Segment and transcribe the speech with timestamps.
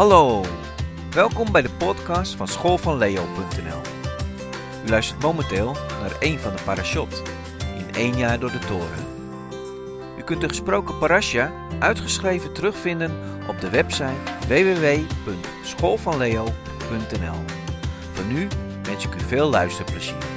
[0.00, 0.44] Hallo,
[1.10, 3.80] welkom bij de podcast van schoolvanleo.nl.
[4.86, 7.22] U luistert momenteel naar een van de parashot
[7.78, 9.06] in één jaar door de toren.
[10.18, 13.12] U kunt de gesproken parasha uitgeschreven terugvinden
[13.48, 14.14] op de website
[14.48, 17.44] www.schoolvanleo.nl.
[18.12, 18.48] Voor nu
[18.82, 20.29] wens ik u veel luisterplezier.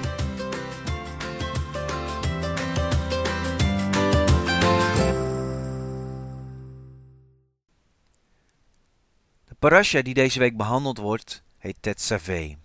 [9.64, 12.56] Parasha die deze week behandeld wordt, heet Tetzaveh.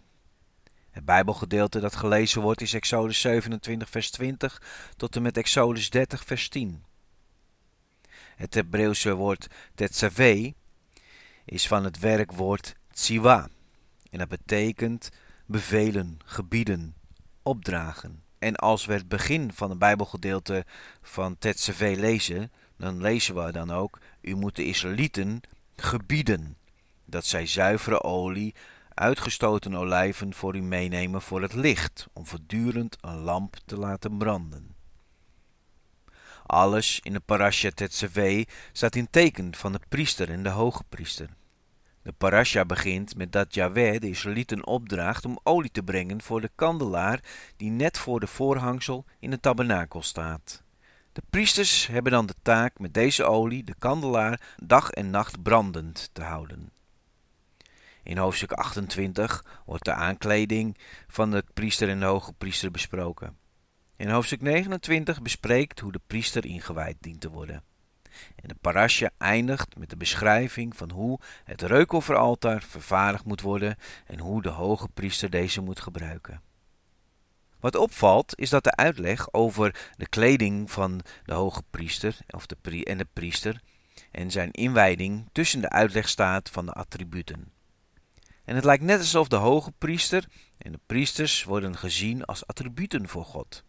[0.91, 4.63] Het Bijbelgedeelte dat gelezen wordt is Exodus 27 vers 20
[4.97, 6.85] tot en met Exodus 30 vers 10.
[8.37, 10.53] Het Hebreeuwse woord Tetzaveh
[11.45, 13.49] is van het werkwoord tziwa
[14.11, 15.09] en dat betekent
[15.47, 16.95] bevelen, gebieden,
[17.43, 18.23] opdragen.
[18.39, 20.65] En als we het begin van het Bijbelgedeelte
[21.03, 25.41] van Tetzaveh lezen, dan lezen we dan ook, u moet de Israëlieten
[25.77, 26.58] gebieden
[27.09, 28.55] dat zij zuivere olie,
[28.95, 34.77] uitgestoten olijven voor u meenemen voor het licht, om voortdurend een lamp te laten branden.
[36.47, 41.29] Alles in de parasha Tetzaveh staat in teken van de priester en de hoge priester.
[42.03, 46.51] De parasha begint met dat Yahweh de Israëlieten opdraagt om olie te brengen voor de
[46.55, 47.21] kandelaar
[47.57, 50.63] die net voor de voorhangsel in de tabernakel staat.
[51.13, 56.11] De priesters hebben dan de taak met deze olie de kandelaar dag en nacht brandend
[56.13, 56.71] te houden.
[58.09, 60.79] In hoofdstuk 28 wordt de aankleding
[61.09, 63.39] van de priester en de hoge priester besproken.
[63.97, 67.63] In hoofdstuk 29 bespreekt hoe de priester ingewijd dient te worden.
[68.37, 74.19] En de parasha eindigt met de beschrijving van hoe het reukofferaltaar vervaardigd moet worden en
[74.19, 76.43] hoe de hoge priester deze moet gebruiken.
[77.61, 82.85] Wat opvalt is dat de uitleg over de kleding van de hoge priester of de
[82.85, 83.61] en de priester
[84.11, 87.58] en zijn inwijding tussen de uitleg staat van de attributen.
[88.49, 90.25] En het lijkt net alsof de hoge priester
[90.59, 93.65] en de priesters worden gezien als attributen voor God.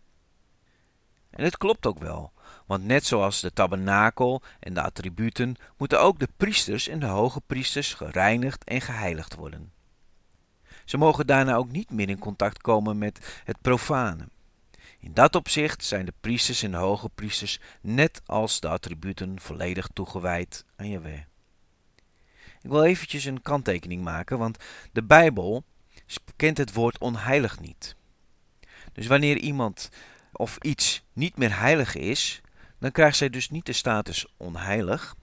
[1.29, 2.31] En het klopt ook wel,
[2.65, 7.41] want net zoals de tabernakel en de attributen moeten ook de priesters en de hoge
[7.47, 9.71] priesters gereinigd en geheiligd worden.
[10.85, 14.27] Ze mogen daarna ook niet meer in contact komen met het profane.
[14.99, 19.89] In dat opzicht zijn de priesters en de hoge priesters net als de attributen volledig
[19.93, 21.21] toegewijd aan Jahweh.
[22.61, 24.57] Ik wil eventjes een kanttekening maken, want
[24.91, 25.63] de Bijbel
[26.35, 27.95] kent het woord onheilig niet.
[28.93, 29.89] Dus wanneer iemand
[30.31, 32.41] of iets niet meer heilig is,
[32.79, 35.15] dan krijgt zij dus niet de status onheilig,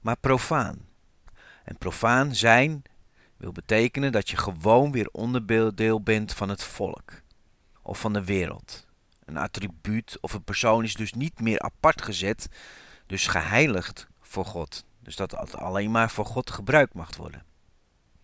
[0.00, 0.88] maar profaan.
[1.64, 2.82] En profaan zijn
[3.36, 7.22] wil betekenen dat je gewoon weer onderdeel bent van het volk
[7.82, 8.86] of van de wereld.
[9.24, 12.48] Een attribuut of een persoon is dus niet meer apart gezet,
[13.06, 14.84] dus geheiligd voor God.
[15.02, 17.44] Dus dat alleen maar voor God gebruikt mag worden.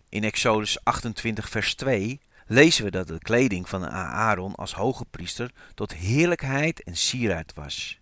[0.09, 5.51] In Exodus 28 vers 2 lezen we dat de kleding van Aaron als hoge priester
[5.73, 7.99] tot heerlijkheid en sieraad was.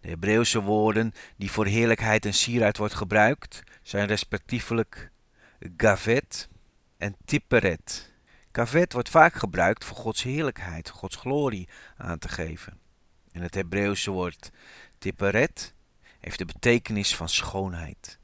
[0.00, 5.10] De Hebreeuwse woorden die voor heerlijkheid en sieraad wordt gebruikt zijn respectievelijk
[5.76, 6.48] gavet
[6.96, 8.12] en tipperet.
[8.52, 12.78] Gavet wordt vaak gebruikt voor Gods heerlijkheid, Gods glorie aan te geven.
[13.32, 14.50] En het Hebreeuwse woord
[14.98, 15.74] tipperet
[16.20, 18.18] heeft de betekenis van schoonheid.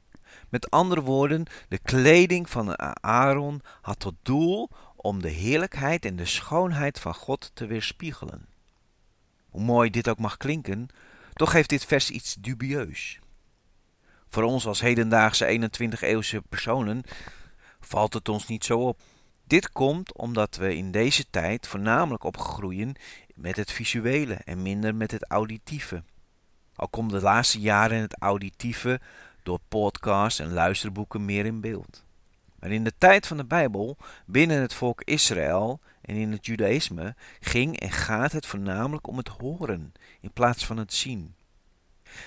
[0.49, 6.25] Met andere woorden, de kleding van Aaron had tot doel om de heerlijkheid en de
[6.25, 8.47] schoonheid van God te weerspiegelen.
[9.49, 10.87] Hoe mooi dit ook mag klinken,
[11.33, 13.19] toch heeft dit vers iets dubieus.
[14.27, 17.03] Voor ons als hedendaagse 21-eeuwse personen
[17.79, 19.01] valt het ons niet zo op.
[19.43, 22.95] Dit komt omdat we in deze tijd voornamelijk opgroeien
[23.35, 26.03] met het visuele en minder met het auditieve.
[26.77, 28.99] Al komt de laatste jaren het auditieve
[29.43, 32.03] door podcasts en luisterboeken meer in beeld.
[32.59, 37.15] Maar in de tijd van de Bijbel, binnen het volk Israël en in het judaïsme,
[37.39, 41.35] ging en gaat het voornamelijk om het horen in plaats van het zien.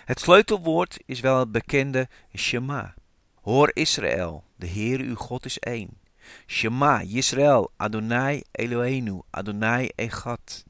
[0.05, 2.95] Het sleutelwoord is wel het bekende Shema.
[3.43, 5.99] Hoor Israël, de Heer uw God is één.
[6.47, 10.65] Shema, Israël, Adonai Eloheinu, Adonai Echad.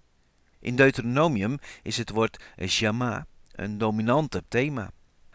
[0.60, 3.26] In Deuteronomium is het woord Shema
[3.60, 4.90] een dominante thema,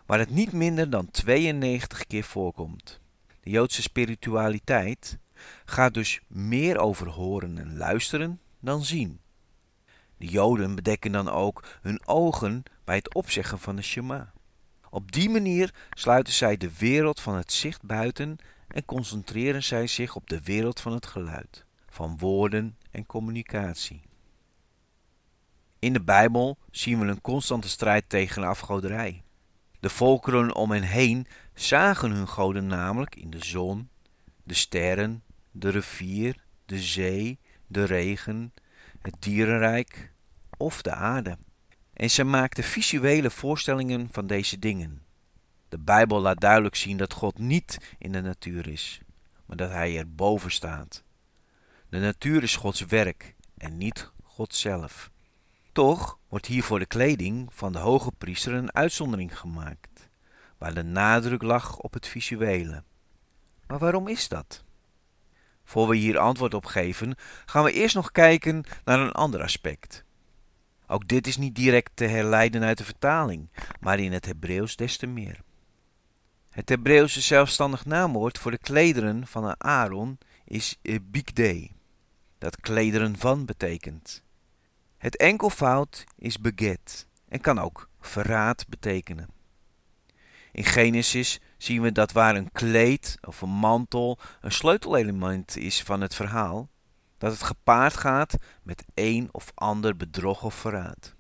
[0.06, 3.00] waar het niet minder dan 92 keer voorkomt.
[3.42, 5.18] De Joodse spiritualiteit
[5.66, 9.20] gaat dus meer over horen en luisteren dan zien.
[10.18, 14.34] De Joden bedekken dan ook hun ogen bij het opzeggen van de Shema.
[14.90, 18.38] Op die manier sluiten zij de wereld van het zicht buiten
[18.68, 24.02] en concentreren zij zich op de wereld van het geluid, van woorden en communicatie.
[25.86, 29.24] In de Bijbel zien we een constante strijd tegen afgoderij.
[29.80, 33.90] De volkeren om hen heen zagen hun goden namelijk in de zon,
[34.44, 38.54] de sterren, de rivier, de zee, de regen,
[39.02, 40.14] het dierenrijk
[40.58, 41.38] of de aarde.
[41.94, 45.02] En ze maakten visuele voorstellingen van deze dingen.
[45.70, 49.02] De Bijbel laat duidelijk zien dat God niet in de natuur is,
[49.46, 51.04] maar dat Hij er boven staat.
[51.90, 55.14] De natuur is Gods werk en niet God zelf.
[55.76, 60.10] Toch wordt hier voor de kleding van de hoge priester een uitzondering gemaakt,
[60.58, 62.84] waar de nadruk lag op het visuele.
[63.68, 64.64] Maar waarom is dat?
[65.64, 70.04] Voor we hier antwoord op geven, gaan we eerst nog kijken naar een ander aspect.
[70.88, 73.50] Ook dit is niet direct te herleiden uit de vertaling,
[73.80, 75.42] maar in het Hebreeuws des te meer.
[76.50, 81.70] Het Hebreeuwse zelfstandig naamwoord voor de klederen van Aaron is bigde,
[82.38, 84.24] dat klederen van betekent.
[85.06, 89.30] Het enkelvoud is beget en kan ook verraad betekenen.
[90.52, 96.02] In Genesis zien we dat waar een kleed of een mantel een sleutelelement is van
[96.02, 96.70] het verhaal,
[97.18, 101.16] dat het gepaard gaat met een of ander bedrog of verraad.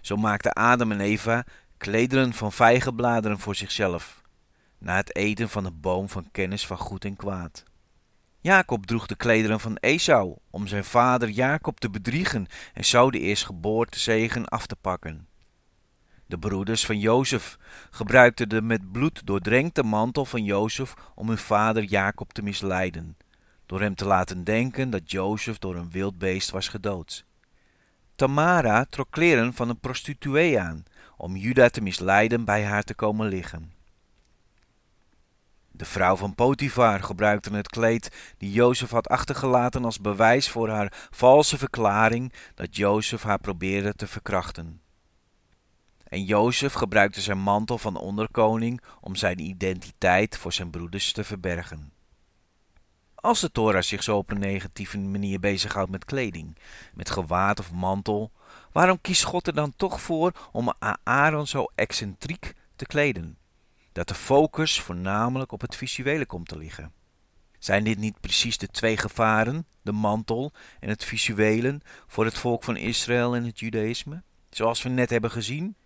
[0.00, 1.44] Zo maakten Adam en Eva
[1.76, 4.22] klederen van vijgenbladeren voor zichzelf,
[4.78, 7.64] na het eten van de boom van kennis van goed en kwaad.
[8.44, 13.18] Jacob droeg de klederen van Esau om zijn vader Jacob te bedriegen en zo de
[13.18, 15.26] eerstgeboorte zegen af te pakken.
[16.26, 17.58] De broeders van Jozef
[17.90, 23.16] gebruikten de met bloed doordrenkte mantel van Jozef om hun vader Jacob te misleiden,
[23.66, 27.24] door hem te laten denken dat Jozef door een wild beest was gedood.
[28.14, 30.84] Tamara trok kleren van een prostituee aan
[31.16, 33.73] om Juda te misleiden bij haar te komen liggen.
[35.76, 41.08] De vrouw van Potifar gebruikte het kleed die Jozef had achtergelaten als bewijs voor haar
[41.10, 44.80] valse verklaring dat Jozef haar probeerde te verkrachten.
[46.04, 51.92] En Jozef gebruikte zijn mantel van onderkoning om zijn identiteit voor zijn broeders te verbergen.
[53.14, 56.58] Als de Torah zich zo op een negatieve manier bezighoudt met kleding,
[56.94, 58.32] met gewaad of mantel,
[58.72, 60.72] waarom kiest God er dan toch voor om
[61.02, 63.38] Aaron zo excentriek te kleden?
[63.94, 66.92] Dat de focus voornamelijk op het visuele komt te liggen.
[67.58, 72.64] Zijn dit niet precies de twee gevaren, de mantel en het visuele, voor het volk
[72.64, 74.22] van Israël en het judaïsme?
[74.50, 75.76] Zoals we net hebben gezien,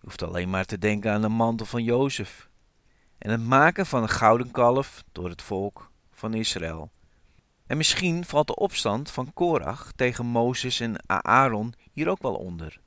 [0.00, 2.48] je hoeft alleen maar te denken aan de mantel van Jozef
[3.18, 6.90] en het maken van een gouden kalf door het volk van Israël.
[7.66, 12.80] En misschien valt de opstand van Korach tegen Mozes en Aaron hier ook wel onder.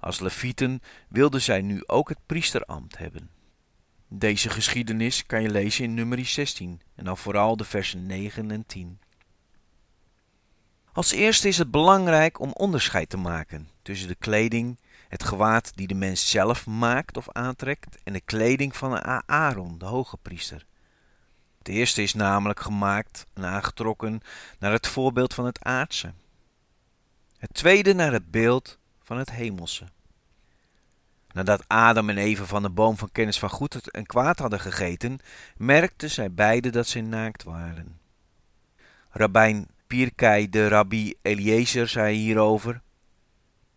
[0.00, 3.37] Als levieten wilden zij nu ook het priesterambt hebben.
[4.08, 8.66] Deze geschiedenis kan je lezen in nummer 16 en dan vooral de versen 9 en
[8.66, 9.00] 10.
[10.92, 14.78] Als eerste is het belangrijk om onderscheid te maken tussen de kleding
[15.08, 19.84] het gewaad die de mens zelf maakt of aantrekt en de kleding van Aaron, de
[19.84, 20.66] hoge priester.
[21.58, 24.20] Het eerste is namelijk gemaakt en aangetrokken
[24.58, 26.12] naar het voorbeeld van het aardse.
[27.38, 29.86] Het tweede naar het beeld van het hemelse.
[31.38, 35.18] Nadat Adam en Eva van de boom van kennis van goed en kwaad hadden gegeten,
[35.56, 38.00] merkten zij beiden dat zij naakt waren.
[39.10, 42.82] Rabbijn Pirkei de rabbi Eliezer zei hierover: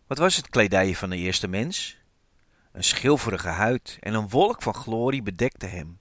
[0.07, 1.97] wat was het kledij van de eerste mens?
[2.71, 5.99] Een schilferige huid en een wolk van glorie bedekte hem.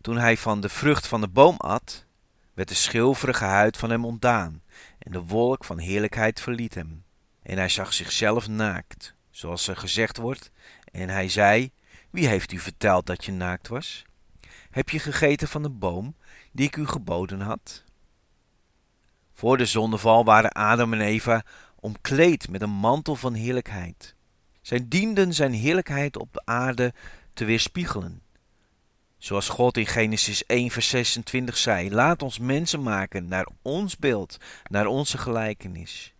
[0.00, 2.06] Toen hij van de vrucht van de boom at,
[2.54, 4.62] werd de schilferige huid van hem ontdaan
[4.98, 7.04] en de wolk van heerlijkheid verliet hem.
[7.42, 10.50] En hij zag zichzelf naakt, zoals er gezegd wordt,
[10.92, 11.70] en hij zei,
[12.10, 14.02] wie heeft u verteld dat je naakt was?
[14.70, 16.14] Heb je gegeten van de boom
[16.52, 17.84] die ik u geboden had?
[19.32, 21.44] Voor de zondeval waren Adam en Eva
[21.76, 24.14] omkleed met een mantel van heerlijkheid.
[24.60, 26.94] Zij dienden zijn heerlijkheid op de aarde
[27.32, 28.22] te weerspiegelen.
[29.18, 34.36] Zoals God in Genesis 1 vers 26 zei, laat ons mensen maken naar ons beeld,
[34.70, 36.14] naar onze gelijkenis.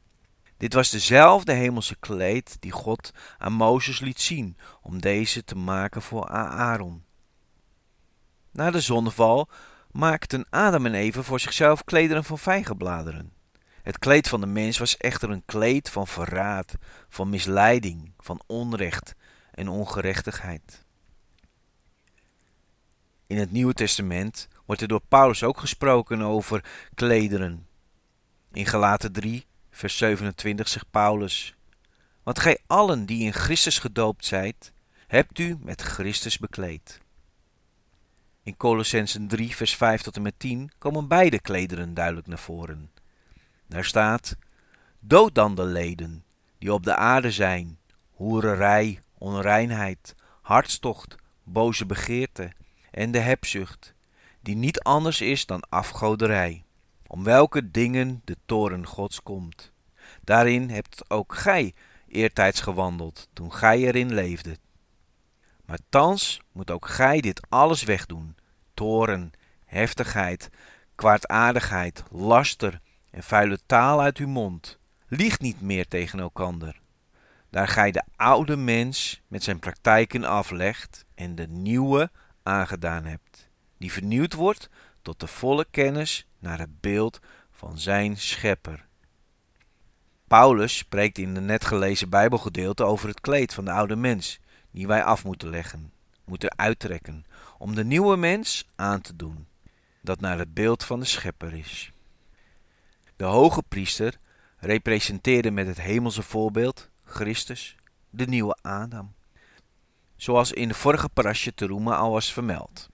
[0.61, 6.03] Dit was dezelfde hemelse kleed die God aan Mozes liet zien om deze te maken
[6.03, 7.05] voor Aaron.
[8.53, 9.49] Na de zonneval
[9.91, 13.33] maakten Adam en Eva voor zichzelf klederen van vijgenbladeren.
[13.83, 16.75] Het kleed van de mens was echter een kleed van verraad,
[17.09, 19.15] van misleiding, van onrecht
[19.51, 20.85] en ongerechtigheid.
[23.27, 26.65] In het Nieuwe Testament wordt er door Paulus ook gesproken over
[26.95, 27.67] klederen.
[28.53, 31.55] In Galaten 3, vers 27 zegt Paulus:
[32.23, 34.73] Want gij allen die in Christus gedoopt zijt,
[35.07, 37.01] hebt u met Christus bekleed.
[38.43, 42.91] In Colossensen 3, vers 5 tot en met 10 komen beide klederen duidelijk naar voren.
[43.67, 44.37] Daar staat:
[44.99, 46.25] Dood dan de leden
[46.59, 47.79] die op de aarde zijn:
[48.11, 52.53] hoererij, onreinheid, hartstocht, boze begeerte
[52.91, 53.95] en de hebzucht,
[54.41, 56.65] die niet anders is dan afgoderij,
[57.13, 59.73] om welke dingen de toren Gods komt.
[60.21, 61.75] Daarin hebt ook gij
[62.09, 64.61] eertijds gewandeld, toen gij erin leefdet.
[65.65, 68.37] Maar thans moet ook gij dit alles wegdoen:
[68.75, 69.31] toren,
[69.65, 70.49] heftigheid,
[70.95, 74.79] kwaadaardigheid, laster en vuile taal uit uw mond.
[75.07, 76.81] Lieg niet meer tegen elkander.
[77.49, 82.11] Daar gij de oude mens met zijn praktijken aflegt en de nieuwe
[82.43, 83.49] aangedaan hebt,
[83.79, 84.69] die vernieuwd wordt
[85.03, 87.21] tot de volle kennis naar het beeld
[87.51, 88.89] van zijn schepper.
[90.27, 94.87] Paulus spreekt in de net gelezen Bijbelgedeelte over het kleed van de oude mens, die
[94.87, 95.93] wij af moeten leggen,
[96.25, 97.25] moeten uittrekken,
[97.59, 99.47] om de nieuwe mens aan te doen,
[100.03, 101.93] dat naar het beeld van de schepper is.
[103.17, 104.19] De hoge priester
[104.57, 107.77] representeerde met het hemelse voorbeeld, Christus,
[108.11, 109.15] de nieuwe Adam.
[110.17, 112.90] Zoals in de vorige parasje te roemen al was vermeld.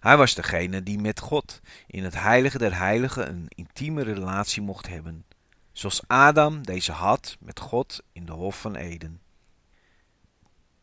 [0.00, 4.88] Hij was degene die met God in het heilige der heiligen een intieme relatie mocht
[4.88, 5.24] hebben,
[5.72, 9.20] zoals Adam deze had met God in de hof van Eden.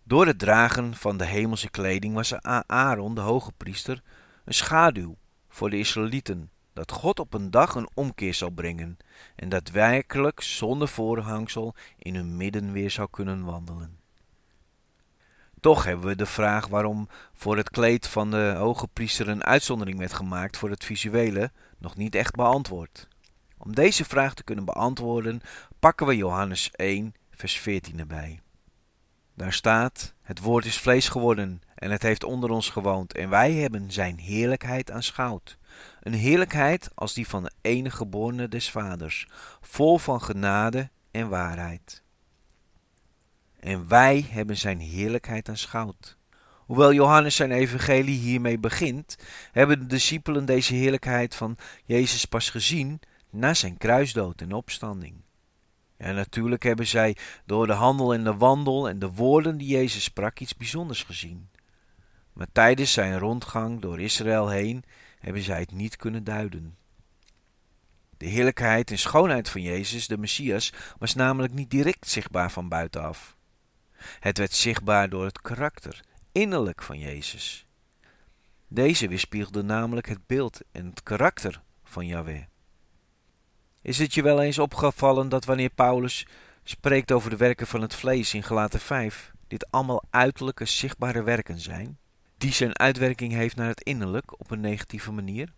[0.03, 2.33] Door het dragen van de hemelse kleding was
[2.65, 4.01] Aaron, de hoge priester,
[4.45, 5.17] een schaduw
[5.50, 8.98] voor de Israëlieten, dat God op een dag een omkeer zou brengen
[9.36, 14.00] en dat werkelijk zonder voorhangsel in hun midden weer zou kunnen wandelen.
[15.62, 19.98] Toch hebben we de vraag waarom voor het kleed van de hoge priester een uitzondering
[19.98, 23.08] werd gemaakt voor het visuele nog niet echt beantwoord.
[23.58, 25.41] Om deze vraag te kunnen beantwoorden
[25.80, 28.41] pakken we Johannes 1 vers 14 erbij.
[29.36, 33.53] Daar staat, het woord is vlees geworden en het heeft onder ons gewoond en wij
[33.53, 35.58] hebben zijn heerlijkheid aanschouwd.
[36.01, 39.27] Een heerlijkheid als die van de enige geborene des vaders,
[39.62, 42.03] vol van genade en waarheid.
[43.62, 46.18] En wij hebben zijn heerlijkheid aanschouwd.
[46.65, 49.18] Hoewel Johannes zijn evangelie hiermee begint,
[49.51, 53.00] hebben de discipelen deze heerlijkheid van Jezus pas gezien
[53.30, 55.15] na zijn kruisdood en opstanding.
[55.98, 60.03] En natuurlijk hebben zij door de handel en de wandel en de woorden die Jezus
[60.03, 61.50] sprak iets bijzonders gezien.
[62.34, 64.84] Maar tijdens zijn rondgang door Israël heen
[65.20, 66.77] hebben zij het niet kunnen duiden.
[68.18, 73.39] De heerlijkheid en schoonheid van Jezus, de Messias, was namelijk niet direct zichtbaar van buitenaf.
[74.20, 77.65] Het werd zichtbaar door het karakter, innerlijk van Jezus.
[78.67, 82.43] Deze weerspiegelde namelijk het beeld en het karakter van Yahweh.
[83.81, 86.27] Is het je wel eens opgevallen dat wanneer Paulus
[86.63, 91.60] spreekt over de werken van het vlees in Galaten 5, dit allemaal uiterlijke zichtbare werken
[91.60, 91.98] zijn,
[92.38, 95.53] die zijn uitwerking heeft naar het innerlijk op een negatieve manier?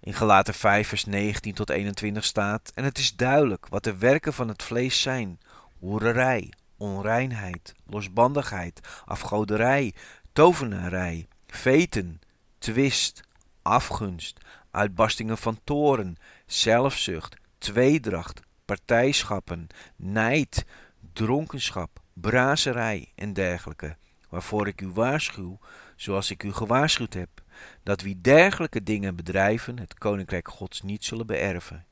[0.00, 4.32] In Galaten 5 vers 19 tot 21 staat, en het is duidelijk wat de werken
[4.32, 5.38] van het vlees zijn,
[5.78, 9.94] hoererij, onreinheid, losbandigheid, afgoderij,
[10.32, 12.20] tovenarij, veten,
[12.58, 13.20] twist,
[13.62, 14.40] afgunst,
[14.70, 16.16] uitbarstingen van toren,
[16.46, 19.66] zelfzucht, tweedracht, partijschappen,
[19.96, 20.64] nijd,
[21.12, 23.96] dronkenschap, brazerij en dergelijke,
[24.28, 25.58] waarvoor ik u waarschuw,
[25.96, 27.42] zoals ik u gewaarschuwd heb,
[27.82, 31.84] dat wie dergelijke dingen bedrijven, het koninkrijk Gods niet zullen beërven.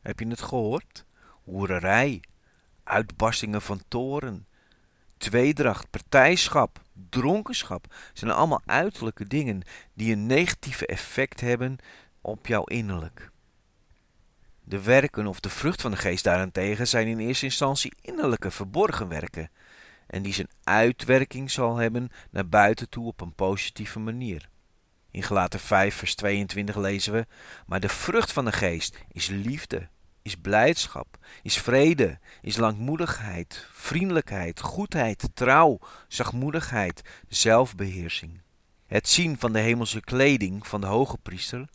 [0.00, 1.04] Heb je het gehoord?
[1.44, 2.20] Hoererij,
[2.88, 4.46] uitbarstingen van toren,
[5.16, 9.62] tweedracht, partijschap, dronkenschap zijn allemaal uiterlijke dingen
[9.94, 11.78] die een negatieve effect hebben
[12.20, 13.30] op jouw innerlijk.
[14.64, 19.08] De werken of de vrucht van de geest daarentegen zijn in eerste instantie innerlijke verborgen
[19.08, 19.50] werken
[20.06, 24.48] en die zijn uitwerking zal hebben naar buiten toe op een positieve manier.
[25.10, 27.26] In Gelaten 5 vers 22 lezen we,
[27.66, 29.88] maar de vrucht van de geest is liefde,
[30.28, 38.40] is blijdschap, is vrede, is langmoedigheid, vriendelijkheid, goedheid, trouw, zachtmoedigheid, zelfbeheersing.
[38.86, 41.68] Het zien van de hemelse kleding van de hoge priester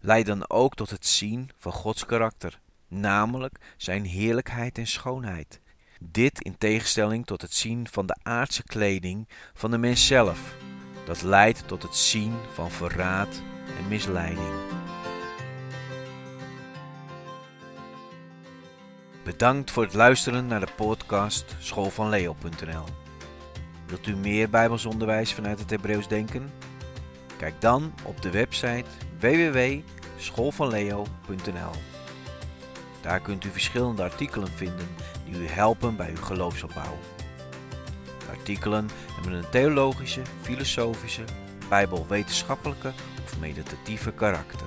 [0.00, 5.60] leidt dan ook tot het zien van Gods karakter, namelijk zijn heerlijkheid en schoonheid.
[6.00, 10.56] Dit in tegenstelling tot het zien van de aardse kleding van de mens zelf,
[11.06, 13.42] dat leidt tot het zien van verraad
[13.78, 14.77] en misleiding.
[19.28, 22.84] Bedankt voor het luisteren naar de podcast schoolvanleo.nl.
[23.86, 26.52] Wilt u meer Bijbelsonderwijs vanuit het Hebreeuws denken?
[27.36, 28.84] Kijk dan op de website
[29.18, 31.70] www.schoolvanleo.nl.
[33.00, 34.88] Daar kunt u verschillende artikelen vinden
[35.24, 36.98] die u helpen bij uw geloofsopbouw.
[38.18, 41.24] De artikelen hebben een theologische, filosofische,
[41.68, 42.92] bijbelwetenschappelijke
[43.24, 44.66] of meditatieve karakter.